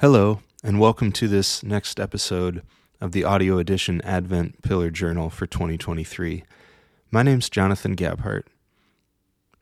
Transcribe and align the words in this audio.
Hello, 0.00 0.40
and 0.62 0.78
welcome 0.78 1.10
to 1.12 1.26
this 1.26 1.62
next 1.62 1.98
episode 1.98 2.60
of 3.00 3.12
the 3.12 3.24
audio 3.24 3.56
edition 3.56 4.02
Advent 4.02 4.60
Pillar 4.60 4.90
Journal 4.90 5.30
for 5.30 5.46
2023. 5.46 6.44
My 7.10 7.22
name's 7.22 7.48
Jonathan 7.48 7.96
Gabhart. 7.96 8.42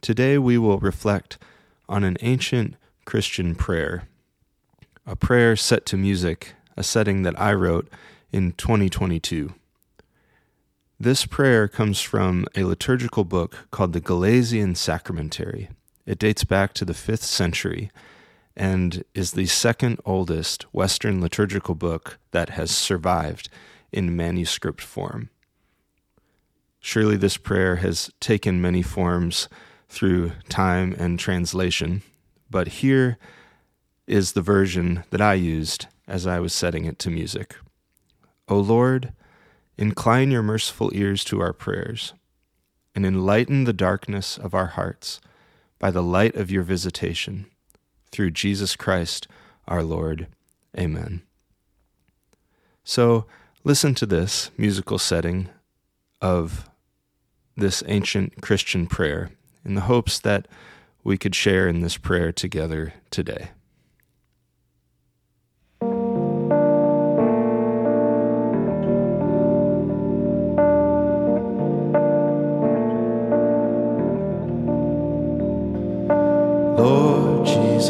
Today 0.01 0.37
we 0.37 0.59
will 0.59 0.81
reflect 0.81 1.39
on 1.89 2.03
an 2.03 2.17
ancient 2.21 2.75
Christian 3.05 3.55
prayer, 3.55 4.09
a 5.07 5.15
prayer 5.15 5.55
set 5.55 5.87
to 5.87 5.97
music, 5.97 6.55
a 6.77 6.83
setting 6.83 7.23
that 7.23 7.41
I 7.41 7.53
wrote 7.53 7.89
in 8.33 8.55
2022. 8.55 9.55
This 10.99 11.27
prayer 11.27 11.69
comes 11.69 12.01
from 12.01 12.47
a 12.57 12.65
liturgical 12.65 13.23
book 13.23 13.69
called 13.71 13.93
the 13.93 14.01
Gelasian 14.01 14.77
Sacramentary. 14.77 15.69
It 16.07 16.19
dates 16.19 16.43
back 16.43 16.75
to 16.75 16.85
the 16.85 16.93
5th 16.93 17.23
century 17.23 17.93
and 18.57 19.05
is 19.15 19.33
the 19.33 19.47
second 19.47 19.99
oldest 20.05 20.63
Western 20.73 21.21
liturgical 21.21 21.75
book 21.75 22.19
that 22.31 22.51
has 22.51 22.71
survived 22.71 23.49
in 23.93 24.17
manuscript 24.17 24.81
form. 24.81 25.31
Surely 26.81 27.17
this 27.17 27.37
prayer 27.37 27.77
has 27.77 28.11
taken 28.21 28.61
many 28.61 28.83
forms 28.83 29.49
through 29.89 30.33
time 30.49 30.95
and 30.99 31.19
translation, 31.19 32.03
but 32.51 32.69
here 32.69 33.19
is 34.07 34.33
the 34.33 34.43
version 34.43 35.05
that 35.11 35.21
I 35.21 35.35
used 35.35 35.87
as 36.07 36.27
I 36.27 36.41
was 36.41 36.53
setting 36.53 36.85
it 36.85 36.99
to 37.01 37.11
music. 37.11 37.57
O 38.49 38.59
Lord, 38.59 39.13
incline 39.79 40.31
your 40.31 40.43
merciful 40.43 40.91
ears 40.93 41.25
to 41.25 41.41
our 41.41 41.53
prayers, 41.53 42.13
and 42.95 43.07
enlighten 43.07 43.65
the 43.65 43.73
darkness 43.73 44.37
of 44.37 44.55
our 44.55 44.67
hearts 44.67 45.21
by 45.79 45.91
the 45.91 46.03
light 46.03 46.37
of 46.37 46.51
your 46.51 46.63
visitation 46.63 47.47
through 48.15 48.31
Jesus 48.31 48.77
Christ 48.77 49.27
our 49.67 49.83
Lord. 49.83 50.29
Amen. 50.79 51.23
So, 52.85 53.27
listen 53.65 53.95
to 53.97 54.07
this 54.07 54.51
musical 54.57 54.99
setting 54.99 55.49
of 56.21 56.69
this 57.57 57.83
ancient 57.87 58.41
Christian 58.41 58.87
prayer 58.87 59.31
in 59.65 59.75
the 59.75 59.83
hopes 59.83 60.19
that 60.21 60.47
we 61.03 61.19
could 61.19 61.35
share 61.35 61.69
in 61.69 61.81
this 61.81 61.97
prayer 61.97 62.33
together 62.33 62.95
today. 63.11 63.51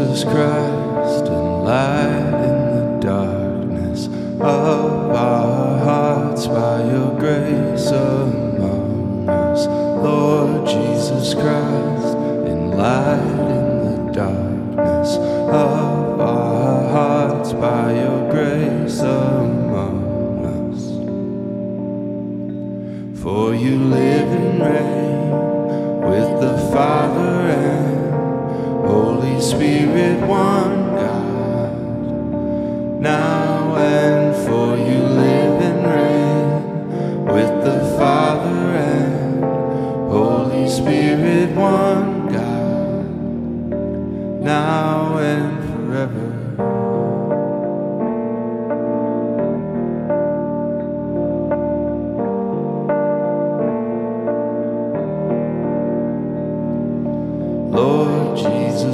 Jesus 0.04 0.24
Christ 0.24 1.26
and 1.26 1.64
light 1.64 2.34
in 2.44 2.56
the 2.76 2.98
darkness 3.00 4.06
of 4.06 5.10
our 5.10 5.78
hearts 5.78 6.46
by 6.46 6.84
your 6.92 7.18
grace 7.18 7.86
among 7.86 9.28
us. 9.28 9.66
Lord 9.66 10.66
Jesus 10.66 11.32
Christ 11.32 12.16
and 12.46 12.74
light 12.76 13.24
in 13.56 14.06
the 14.06 14.12
darkness 14.12 15.16
of 15.16 16.20
our 16.20 16.88
hearts 16.90 17.52
by 17.54 17.94
your 17.94 18.30
grace 18.30 19.00
among 19.00 20.44
us. 20.44 20.80
For 23.22 23.54
you 23.54 23.78
live 23.78 24.28
and 24.28 24.60
reign 24.60 25.30
with 26.10 26.40
the 26.42 26.58
Father 26.70 27.48
and 27.48 27.93
Holy 28.86 29.40
Spirit, 29.40 30.20
one 30.26 30.94
God, 30.94 31.72
now 33.00 33.76
and 33.76 34.34
for 34.46 34.76
you 34.76 34.98
live 35.02 35.62
and 35.62 35.86
reign 35.86 37.24
with 37.24 37.64
the 37.64 37.80
Father 37.98 38.60
and 38.76 39.42
Holy 40.10 40.68
Spirit, 40.68 41.50
one 41.56 42.28
God, 42.32 43.06
now 44.42 45.18
and 45.18 45.64
forever. 45.72 46.73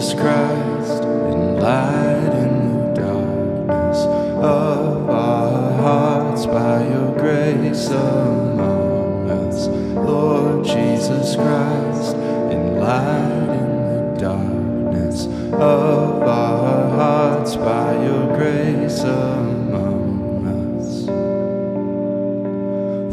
Jesus 0.00 0.14
Christ, 0.14 1.02
enlighten 1.04 2.94
the 2.94 3.02
darkness 3.02 3.98
of 4.42 5.10
our 5.10 5.72
hearts 5.76 6.46
by 6.46 6.88
your 6.88 7.12
grace 7.18 7.88
among 7.88 9.28
us. 9.28 9.66
Lord 9.68 10.64
Jesus 10.64 11.36
Christ, 11.36 12.16
enlighten 12.16 14.14
the 14.14 14.16
darkness 14.18 15.26
of 15.52 16.22
our 16.22 16.88
hearts 16.96 17.56
by 17.56 18.02
your 18.02 18.34
grace 18.38 19.00
among 19.00 20.46
us. 20.80 21.04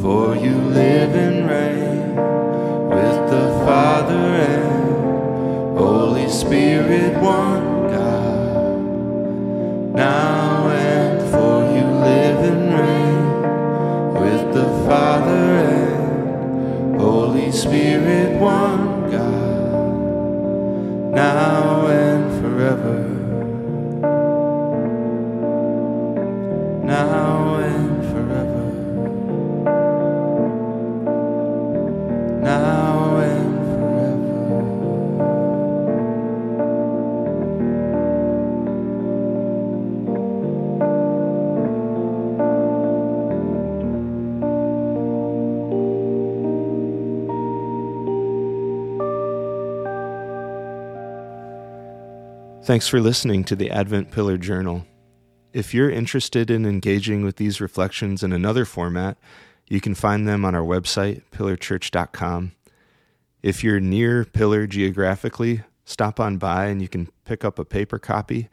For 0.01 0.37
you 0.37 0.55
live 0.55 1.13
and 1.15 1.49
reign 1.49 1.76
one 7.27 7.91
God, 7.91 8.79
now 9.93 10.67
and 10.69 11.19
for 11.31 11.55
you 11.75 11.85
live 12.09 12.39
and 12.51 12.63
reign 12.79 13.23
with 14.21 14.43
the 14.57 14.67
Father 14.87 15.45
and 15.75 17.01
Holy 17.01 17.51
Spirit, 17.51 18.39
one 18.39 19.11
God, 19.11 19.71
now 21.13 21.87
and 21.87 22.23
forever. 22.39 22.99
Now 26.93 27.26
Thanks 52.63 52.87
for 52.87 52.99
listening 52.99 53.45
to 53.45 53.55
the 53.55 53.71
Advent 53.71 54.11
Pillar 54.11 54.37
Journal. 54.37 54.85
If 55.53 55.73
you're 55.73 55.89
interested 55.89 56.51
in 56.51 56.65
engaging 56.65 57.23
with 57.23 57.37
these 57.37 57.61
reflections 57.61 58.23
in 58.23 58.33
another 58.33 58.65
format, 58.65 59.17
you 59.69 59.79
can 59.79 59.95
find 59.95 60.27
them 60.27 60.43
on 60.43 60.53
our 60.53 60.63
website, 60.63 61.21
pillarchurch.com. 61.31 62.51
If 63.41 63.63
you're 63.63 63.79
near 63.79 64.25
Pillar 64.25 64.67
geographically, 64.67 65.63
stop 65.85 66.19
on 66.19 66.37
by 66.37 66.65
and 66.65 66.81
you 66.81 66.89
can 66.89 67.09
pick 67.23 67.45
up 67.45 67.57
a 67.57 67.65
paper 67.65 67.99
copy. 67.99 68.49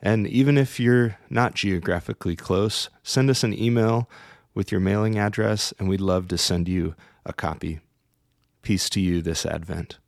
And 0.00 0.28
even 0.28 0.56
if 0.56 0.78
you're 0.78 1.18
not 1.28 1.54
geographically 1.54 2.36
close, 2.36 2.88
send 3.02 3.28
us 3.28 3.42
an 3.42 3.58
email 3.58 4.08
with 4.54 4.70
your 4.70 4.80
mailing 4.80 5.18
address 5.18 5.74
and 5.78 5.88
we'd 5.88 6.00
love 6.00 6.28
to 6.28 6.38
send 6.38 6.68
you 6.68 6.94
a 7.26 7.32
copy. 7.32 7.80
Peace 8.62 8.88
to 8.90 9.00
you 9.00 9.20
this 9.20 9.44
Advent. 9.44 9.98